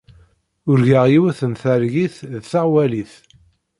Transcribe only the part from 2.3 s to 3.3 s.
d taɣwalit.